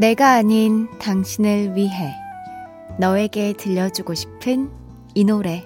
[0.00, 2.14] 내가 아닌 당신을 위해
[2.96, 4.70] 너에게 들려주고 싶은
[5.14, 5.62] 이 노래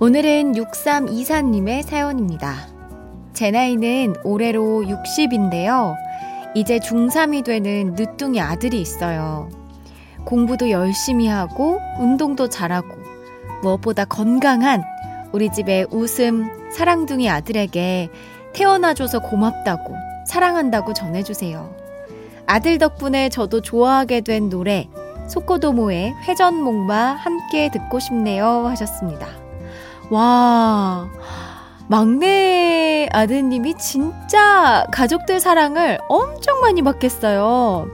[0.00, 2.56] 오늘은 6324님의 사연입니다.
[3.34, 5.94] 제 나이는 올해로 60인데요.
[6.56, 9.48] 이제 중3이 되는 늦둥이 아들이 있어요.
[10.24, 13.03] 공부도 열심히 하고 운동도 잘하고
[13.64, 14.84] 무엇보다 건강한
[15.32, 18.10] 우리 집의 웃음 사랑둥이 아들에게
[18.52, 21.74] 태어나줘서 고맙다고 사랑한다고 전해주세요.
[22.46, 24.88] 아들 덕분에 저도 좋아하게 된 노래
[25.28, 29.26] 소코도모의 회전목마 함께 듣고 싶네요 하셨습니다.
[30.10, 31.08] 와
[31.88, 37.88] 막내 아드님이 진짜 가족들 사랑을 엄청 많이 받겠어요.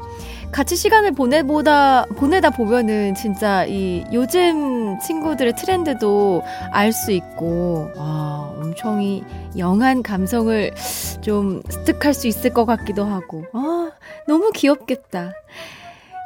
[0.53, 9.01] 같이 시간을 보내보다, 보내다 보면은 진짜 이 요즘 친구들의 트렌드도 알 수 있고, 와, 엄청
[9.01, 9.23] 이
[9.57, 10.73] 영한 감성을
[11.21, 13.91] 좀 습득할 수 있을 것 같기도 하고, 아,
[14.27, 15.33] 너무 귀엽겠다.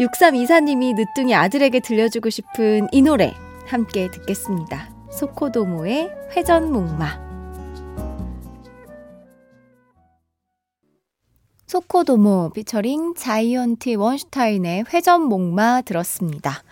[0.01, 3.35] 6324님이 늦둥이 아들에게 들려주고 싶은 이 노래
[3.67, 4.89] 함께 듣겠습니다.
[5.13, 7.34] 소코도모의 회전목마.
[11.67, 16.63] 소코도모 피처링 자이언티 원슈타인의 회전목마 들었습니다.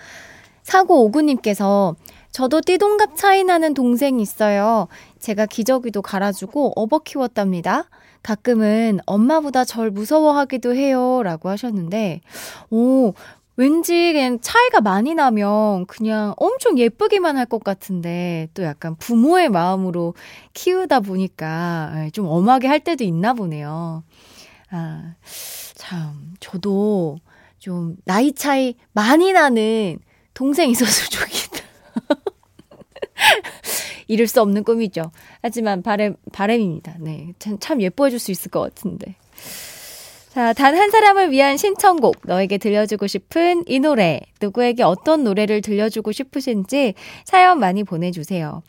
[0.63, 1.97] 사고 오구님께서
[2.31, 4.89] 저도 띠동갑 차이 나는 동생이 있어요.
[5.19, 7.85] 제가 기저귀도 갈아주고 업어 키웠답니다.
[8.23, 11.23] 가끔은 엄마보다 절 무서워하기도 해요.
[11.25, 12.21] 라고 하셨는데,
[12.71, 13.13] 오,
[13.57, 20.15] 왠지 그냥 차이가 많이 나면 그냥 엄청 예쁘기만 할 것 같은데 또 약간 부모의 마음으로
[20.55, 24.05] 키우다 보니까 예, 좀 엄하게 할 때도 있나 보네요.
[24.73, 25.15] 아,
[25.75, 27.19] 참, 저도
[27.59, 29.99] 좀 나이 차이 많이 나는
[30.35, 31.63] 동생 있었으면 좋겠다.
[34.09, 35.13] 이룰 수 없는 꿈이죠.
[35.43, 36.97] 하지만 바램, 바램입니다.
[37.01, 37.33] 네.
[37.39, 39.15] 참, 참 예뻐해줄 수 있을 것 같은데.
[40.31, 46.11] 자, 단 한 사람을 위한 신청곡, 너에게 들려주고 싶은 이 노래, 누구에게 어떤 노래를 들려주고
[46.13, 46.95] 싶으신지
[47.27, 48.63] 사연 많이 보내주세요.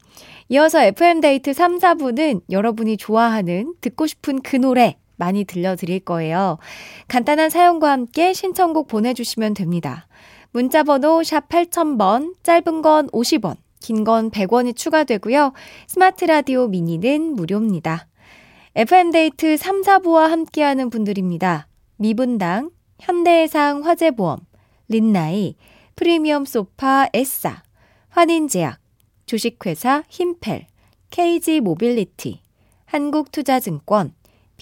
[0.49, 6.57] 이어서 FM데이트 3, 4부는 여러분이 좋아하는, 듣고 싶은 그 노래 많이 들려드릴 거예요.
[7.07, 10.07] 간단한 사연과 함께 신청곡 보내주시면 됩니다.
[10.51, 15.53] 문자번호 샵 8000번, 짧은 건 50원, 긴 건 100원이 추가되고요.
[15.87, 18.07] 스마트 라디오 미니는 무료입니다.
[18.75, 21.67] FM데이트 3, 4부와 함께하는 분들입니다.
[21.97, 24.39] 미분당, 현대해상 화재보험,
[24.89, 25.55] 린나이,
[25.95, 27.63] 프리미엄 소파 에싸,
[28.09, 28.79] 환인제약,
[29.25, 30.67] 주식회사 힘펠,
[31.11, 32.41] KG 모빌리티,
[32.85, 34.13] 한국투자증권,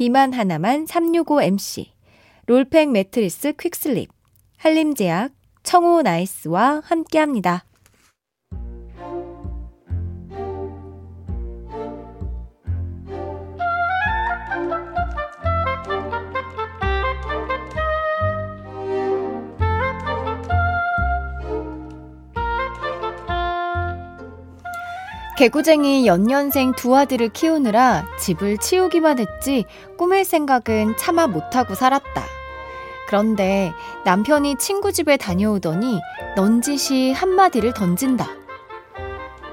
[0.01, 1.92] 비만 하나만 365MC,
[2.48, 4.09] 롤팩 매트리스 퀵슬립,
[4.57, 5.31] 한림제약,
[5.62, 7.65] 청호 나이스와 함께합니다.
[25.41, 29.65] 개구쟁이 연년생 두 아들을 키우느라 집을 치우기만 했지
[29.97, 32.23] 꾸밀 생각은 차마 못하고 살았다.
[33.07, 33.73] 그런데
[34.05, 35.99] 남편이 친구 집에 다녀오더니
[36.35, 38.27] 넌지시 한마디를 던진다.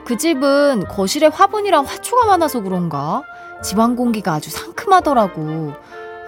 [0.04, 3.22] 그 집은 거실에 화분이랑 화초가 많아서 그런가?
[3.64, 5.72] 집안 공기가 아주 상큼하더라고.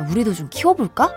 [0.09, 1.13] 우리도 좀 키워볼까?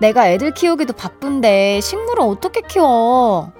[0.00, 3.50] 내가 애들 키우기도 바쁜데 식물을 어떻게 키워?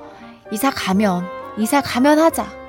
[0.52, 1.24] 이사 가면,
[1.58, 2.59] 이사 가면 하자.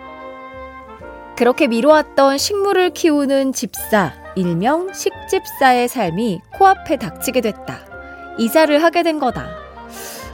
[1.41, 7.79] 그렇게 미뤄왔던 식물을 키우는 집사, 일명 식집사의 삶이 코앞에 닥치게 됐다.
[8.37, 9.47] 이사를 하게 된 거다.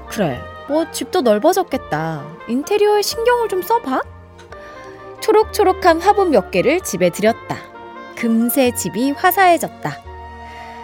[0.10, 0.38] 그래,
[0.68, 2.26] 뭐 집도 넓어졌겠다.
[2.50, 4.02] 인테리어에 신경을 좀 써봐.
[5.22, 7.56] 초록초록한 화분 몇 개를 집에 들였다.
[8.18, 9.90] 금세 집이 화사해졌다.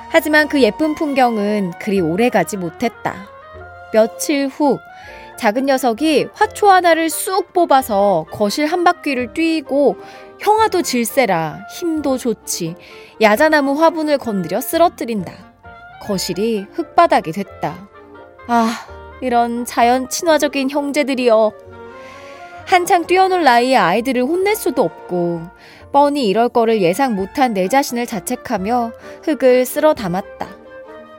[0.07, 3.27] 하지만 그 예쁜 풍경은 그리 오래 가지 못했다.
[3.91, 4.79] 며칠 후,
[5.37, 9.97] 작은 녀석이 화초 하나를 쑥 뽑아서 거실 한 바퀴를 뛰고
[10.39, 12.75] 형아도 질세라 힘도 좋지
[13.21, 15.53] 야자나무 화분을 건드려 쓰러뜨린다.
[16.01, 17.89] 거실이 흙바닥이 됐다.
[18.47, 18.69] 아,
[19.21, 21.53] 이런 자연 친화적인 형제들이여.
[22.65, 25.43] 한창 뛰어놀 나이에 아이들을 혼낼 수도 없고,
[25.91, 28.91] 뻔히 이럴 거를 예상 못한 내 자신을 자책하며
[29.23, 30.47] 흙을 쓸어 담았다.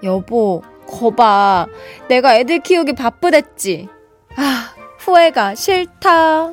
[0.02, 1.66] 여보, 거봐.
[2.08, 3.88] 내가 애들 키우기 바쁘댔지.
[4.36, 6.52] 아, 후회가 싫다.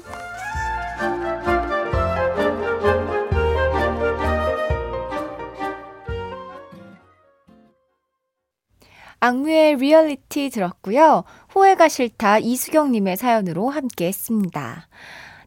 [9.24, 11.24] 악뮤의 리얼리티 들었고요.
[11.50, 14.88] 후회가 싫다 이수경님의 사연으로 함께 했습니다.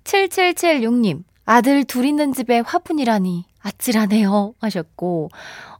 [0.04, 5.30] 7776님, 아들 둘 있는 집에 화분이라니 아찔하네요 하셨고,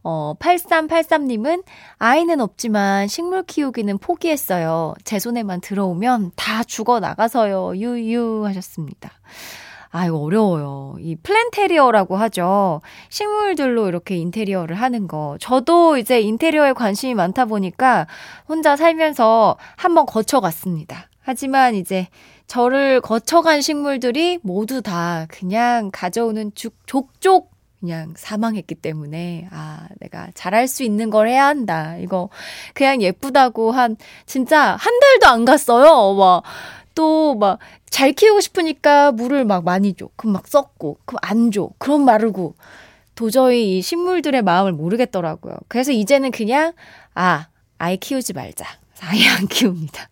[0.03, 1.65] 어, 8383님은
[1.99, 4.95] 아이는 없지만 식물 키우기는 포기했어요.
[5.05, 7.77] 제 손에만 들어오면 다 죽어 나가서요.
[7.77, 9.11] 유유 하셨습니다.
[9.91, 10.97] 아, 이거 어려워요.
[10.99, 12.81] 이 플랜테리어라고 하죠.
[13.11, 15.37] 식물들로 이렇게 인테리어를 하는 거.
[15.39, 18.09] 저도 이제 인테리어에 관심이 많다 보니까
[18.49, 21.09] 혼자 살면서 한번 거쳐갔습니다.
[21.21, 22.09] 하지만 이제
[22.47, 30.69] 저를 거쳐간 식물들이 모두 다 그냥 가져오는 juk, 족족 그냥 사망했기 때문에, 아, 내가 잘할
[30.69, 31.97] 수 있는 걸 해야 한다.
[31.99, 32.31] 이거
[32.73, 36.15] 그냥 예쁘다고 한, 진짜 한 달도 안 갔어요.
[36.15, 36.43] 막,
[36.95, 37.59] 또 막,
[37.91, 40.09] 잘 키우고 싶으니까 물을 막 많이 줘.
[40.17, 41.69] 그럼 막 썩고, 그럼 안 줘.
[41.79, 42.55] 그럼 마르고.
[43.15, 45.55] 도저히 이 식물들의 마음을 모르겠더라고요.
[45.69, 46.73] 그래서 이제는 그냥,
[47.15, 48.65] 아, 아예 키우지 말자.
[49.01, 50.09] 아예 안 키웁니다.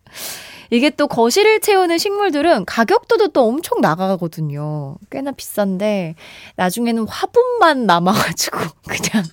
[0.73, 4.97] 이게 또 거실을 채우는 식물들은 가격도 또 엄청 나가거든요.
[5.11, 6.15] 꽤나 비싼데
[6.55, 8.57] 나중에는 화분만 남아가지고
[8.89, 9.23] 그냥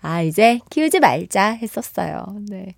[0.00, 2.26] 아 이제 키우지 말자 했었어요.
[2.48, 2.76] 네.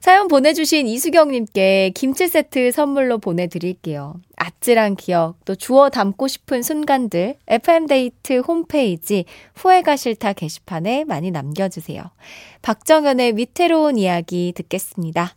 [0.00, 4.14] 사연 보내주신 이수경님께 김치 세트 선물로 보내드릴게요.
[4.36, 12.02] 아찔한 기억, 또 주워 담고 싶은 순간들, FM데이트 홈페이지 후회가 싫다 게시판에 많이 남겨주세요.
[12.62, 15.34] 박정현의 위태로운 이야기 듣겠습니다.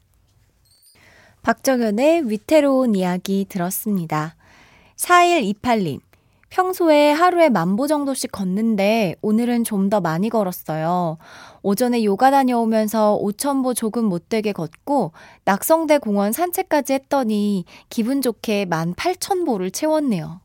[1.44, 4.38] 박정현의 위태로운 이야기 들었습니다.
[4.96, 6.00] 4128님,
[6.50, 11.18] 평소에 하루에 만보 정도씩 걷는데 오늘은 좀 더 많이 걸었어요.
[11.62, 15.12] 오전에 요가 다녀오면서 5천보 조금 못 되게 걷고
[15.44, 20.43] 낙성대 공원 산책까지 했더니 기분 좋게 18,000보를 채웠네요.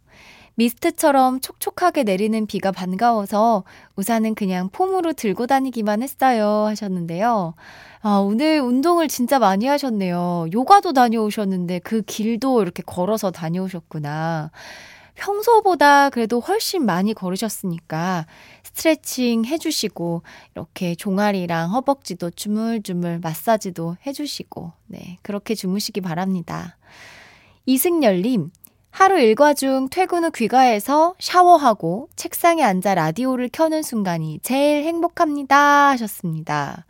[0.58, 3.62] 미스트처럼 촉촉하게 내리는 비가 반가워서
[3.94, 7.54] 우산은 그냥 폼으로 들고 다니기만 했어요 하셨는데요.
[8.00, 10.46] 아, 오늘 운동을 진짜 많이 하셨네요.
[10.52, 14.50] 요가도 다녀오셨는데 그 길도 이렇게 걸어서 다녀오셨구나.
[15.14, 18.26] 평소보다 그래도 훨씬 많이 걸으셨으니까
[18.64, 20.22] 스트레칭 해주시고
[20.54, 26.76] 이렇게 종아리랑 허벅지도 주물주물 마사지도 해주시고 네 그렇게 주무시기 바랍니다.
[27.66, 28.50] 이승열님
[28.90, 36.84] 하루 일과 중 퇴근 후 귀가해서 샤워하고 책상에 앉아 라디오를 켜는 순간이 제일 행복합니다 하셨습니다.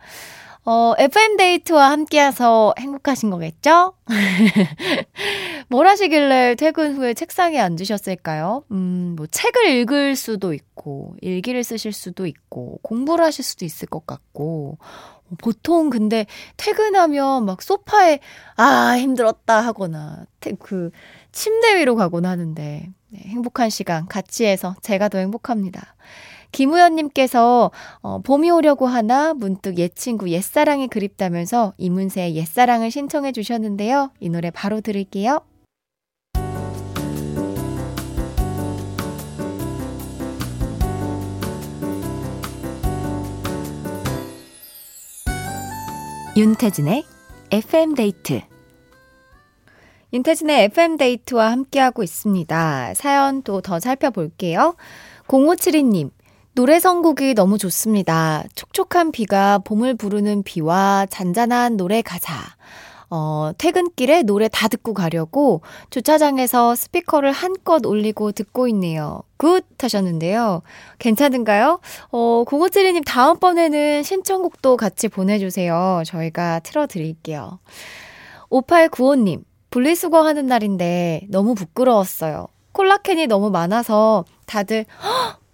[0.65, 3.93] 어, FM데이트와 함께해서 행복하신 거겠죠?
[5.69, 8.63] 뭘 하시길래 퇴근 후에 책상에 앉으셨을까요?
[8.71, 14.05] 음, 뭐, 책을 읽을 수도 있고, 일기를 쓰실 수도 있고, 공부를 하실 수도 있을 것
[14.05, 16.27] 같고, 어, 보통 근데
[16.57, 18.19] 퇴근하면 막 소파에,
[18.55, 20.25] 아, 힘들었다 하거나,
[20.59, 20.91] 그,
[21.31, 25.95] 침대 위로 가곤 하는데, 네, 행복한 시간 같이 해서 제가 더 행복합니다.
[26.51, 27.71] 김우현님께서
[28.01, 34.11] 어, 봄이 오려고 하나 문득 옛 친구 옛사랑이 그립다면서 이문세의 옛사랑을 신청해 주셨는데요.
[34.19, 35.41] 이 노래 바로 들을게요.
[46.35, 47.03] 윤태진의
[47.51, 48.48] FM데이트
[50.13, 52.93] 윤태진의 FM데이트와 함께하고 있습니다.
[52.95, 54.75] 사연 또 더 살펴볼게요.
[55.27, 56.09] 0572님,
[56.55, 58.43] 노래 선곡이 너무 좋습니다.
[58.55, 62.33] 촉촉한 비가 봄을 부르는 비와 잔잔한 노래 가사.
[63.11, 69.23] 어, 퇴근길에 노래 다 듣고 가려고 주차장에서 스피커를 한껏 올리고 듣고 있네요.
[69.37, 69.65] Good!
[69.81, 70.61] 하셨는데요.
[70.99, 71.79] 괜찮은가요?
[72.11, 76.03] 어, 0572님 다음번에는 신청곡도 같이 보내주세요.
[76.05, 77.59] 저희가 틀어드릴게요.
[78.51, 82.47] 5895님, 분리수거 하는 날인데 너무 부끄러웠어요.
[82.71, 84.85] 콜라캔이 너무 많아서 다들,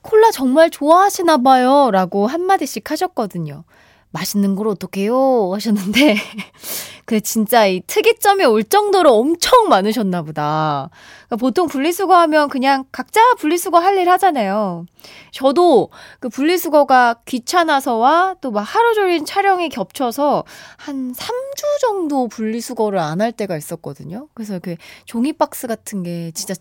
[0.02, 1.90] 콜라 정말 좋아하시나 봐요.
[1.92, 3.64] 라고 한마디씩 하셨거든요.
[4.12, 5.52] 맛있는 걸 어떡해요?
[5.54, 6.16] 하셨는데,
[7.06, 10.90] 그 진짜 이 특이점이 올 정도로 엄청 많으셨나 보다.
[11.28, 14.86] 그러니까 보통 분리수거 하면 그냥 각자 분리수거 할 일 하잖아요.
[15.32, 20.44] 저도 그 분리수거가 귀찮아서와 또 막 하루 종일 촬영이 겹쳐서
[20.78, 24.28] 한 3주 정도 분리수거를 안 할 때가 있었거든요.
[24.34, 26.54] 그래서 그 종이박스 같은 게 진짜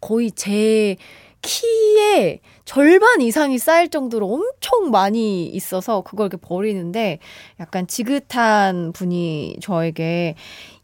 [0.00, 0.96] 거의 제
[1.44, 7.18] 키의 절반 이상이 쌓일 정도로 엄청 많이 있어서 그걸 이렇게 버리는데
[7.60, 10.34] 약간 지긋한 분이 저에게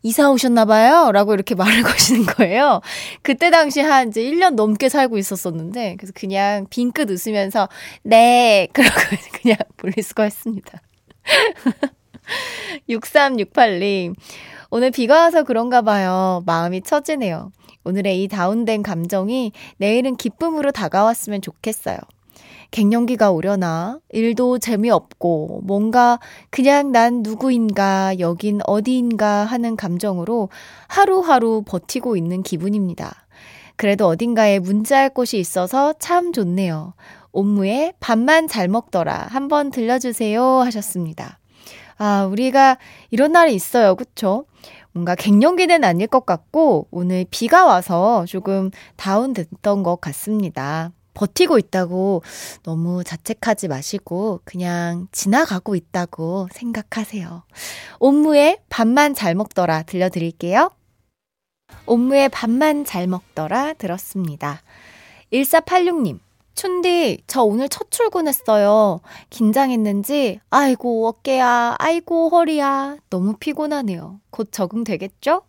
[0.03, 1.13] 이사 오셨나봐요?
[1.13, 2.81] 라고 이렇게 말을 거시는 거예요.
[3.23, 7.69] 그때 당시 한 이제 1년 넘게 살고 있었었는데, 그래서 그냥 빙긋 웃으면서,
[8.03, 8.69] 네!
[8.73, 8.95] 그러고
[9.43, 10.81] 그냥 분리수거 했습니다.
[12.89, 14.15] 6368님,
[14.71, 16.43] 오늘 비가 와서 그런가 봐요.
[16.47, 17.51] 마음이 처지네요.
[17.85, 21.97] 오늘의 이 다운된 감정이 내일은 기쁨으로 다가왔으면 좋겠어요.
[22.71, 26.21] 갱년기가 오려나 일도 재미없고 뭔가
[26.51, 30.51] 그냥 난 누구인가 여긴 어디인가 하는 감정으로
[30.87, 33.27] 하루하루 버티고 있는 기분입니다.
[33.75, 36.95] 그래도 어딘가에 문자할 곳이 있어서 참 좋네요.
[37.33, 41.40] 옴무의 밥만 잘 먹더라 한번 들려주세요 하셨습니다.
[42.01, 42.79] 아 우리가
[43.11, 44.47] 이런 날이 있어요 그쵸?
[44.93, 50.93] 뭔가 갱년기는 아닐 것 같고 오늘 비가 와서 조금 다운됐던 것 같습니다.
[51.13, 52.23] 버티고 있다고
[52.63, 57.43] 너무 자책하지 마시고 그냥 지나가고 있다고 생각하세요.
[57.99, 60.71] 옴무의 밥만 잘 먹더라 들려드릴게요.
[61.85, 64.63] 옴무의 밥만 잘 먹더라 들었습니다.
[65.35, 66.19] 1486님,
[66.61, 69.01] 춘디, 저 오늘 첫 출근했어요.
[69.31, 72.99] 긴장했는지, 아이고, 어깨야, 아이고, 허리야.
[73.09, 74.21] 너무 피곤하네요.
[74.29, 75.41] 곧 적응되겠죠?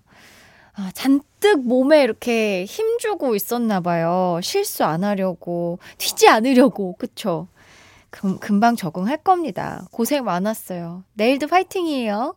[0.73, 4.39] 아, 잔뜩 몸에 이렇게 힘주고 있었나 봐요.
[4.41, 7.49] 실수 안 하려고, 튀지 않으려고, 그쵸?
[8.09, 9.85] 금, 금방 적응할 겁니다.
[9.91, 11.03] 고생 많았어요.
[11.15, 12.35] 내일도 파이팅이에요.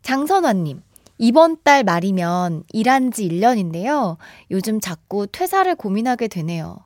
[0.00, 0.80] 장선화님,
[1.18, 4.16] 이번 달 말이면 일한 지 1년인데요.
[4.50, 6.78] 요즘 자꾸 퇴사를 고민하게 되네요.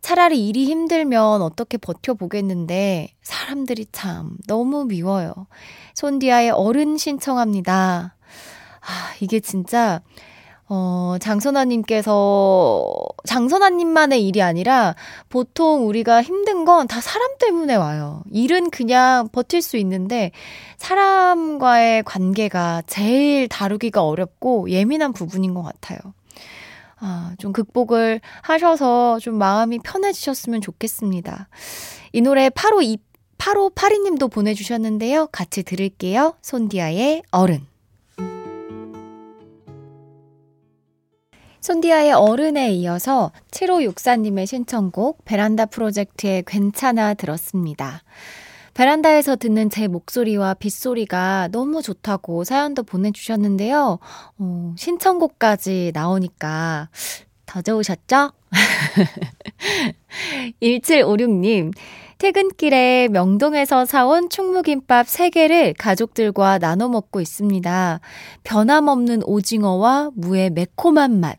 [0.00, 5.32] 차라리 일이 힘들면 어떻게 버텨보겠는데 사람들이 참 너무 미워요.
[5.94, 8.16] 손디아의 어른 신청합니다.
[8.80, 10.00] 아, 이게 진짜
[10.72, 12.92] 어, 장선아님께서,
[13.26, 14.94] 장선아님만의 일이 아니라
[15.28, 18.22] 보통 우리가 힘든 건 다 사람 때문에 와요.
[18.30, 20.30] 일은 그냥 버틸 수 있는데
[20.78, 25.98] 사람과의 관계가 제일 다루기가 어렵고 예민한 부분인 것 같아요.
[27.00, 31.48] 아, 좀 극복을 하셔서 좀 마음이 편해지셨으면 좋겠습니다.
[32.12, 32.98] 이 노래 8호
[33.38, 35.28] 8호 82님도 보내주셨는데요.
[35.28, 36.34] 같이 들을게요.
[36.42, 37.66] 손디아의 어른.
[41.60, 48.02] 손디아의 어른에 이어서 7564님의 신청곡 베란다 프로젝트의 괜찮아 들었습니다.
[48.80, 53.98] 베란다에서 듣는 제 목소리와 빗소리가 너무 좋다고 사연도 보내주셨는데요.
[54.38, 56.88] 어, 신청곡까지 나오니까
[57.44, 58.32] 더 좋으셨죠?
[60.62, 61.74] 1756님,
[62.16, 68.00] 퇴근길에 명동에서 사온 충무김밥 3개를 가족들과 나눠 먹고 있습니다.
[68.44, 71.38] 변함없는 오징어와 무의 매콤한 맛.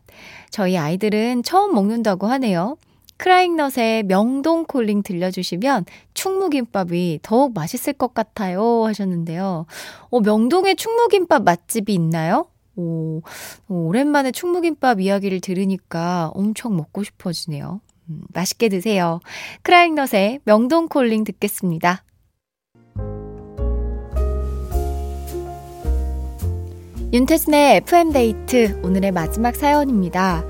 [0.50, 2.76] 저희 아이들은 처음 먹는다고 하네요.
[3.22, 9.66] 크라잉넛의 명동 콜링 들려주시면 충무김밥이 더욱 맛있을 것 같아요 하셨는데요.
[10.10, 12.46] 어, 명동에 충무김밥 맛집이 있나요?
[12.74, 13.22] 오,
[13.68, 17.80] 오랜만에 충무김밥 이야기를 들으니까 엄청 먹고 싶어지네요.
[18.08, 19.20] 음, 맛있게 드세요.
[19.62, 22.02] 크라잉넛의 명동 콜링 듣겠습니다.
[27.12, 30.44] 윤태진의 FM데이트 오늘의 마지막 사연입니다.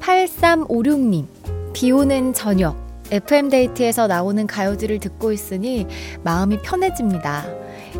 [0.00, 1.37] 8356님.
[1.72, 2.76] 비 오는 저녁,
[3.10, 5.86] FM데이트에서 나오는 가요들을 듣고 있으니
[6.22, 7.46] 마음이 편해집니다.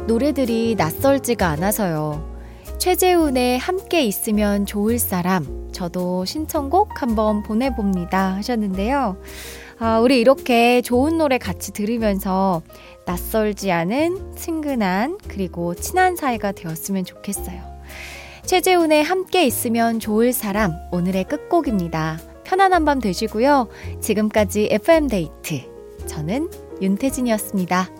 [0.06, 2.36] 노래들이 낯설지가 않아서요.
[2.78, 9.16] 최재훈의 함께 있으면 좋을 사람, 저도 신청곡 한번 보내봅니다 하셨는데요.
[9.80, 12.62] 아, 우리 이렇게 좋은 노래 같이 들으면서
[13.06, 17.78] 낯설지 않은 친근한 그리고 친한 사이가 되었으면 좋겠어요.
[18.44, 22.18] 최재훈의 함께 있으면 좋을 사람, 오늘의 끝곡입니다.
[22.48, 23.68] 편안한 밤 되시고요.
[24.00, 25.60] 지금까지 FM데이트.
[26.06, 26.48] 저는
[26.80, 27.97] 윤태진이었습니다.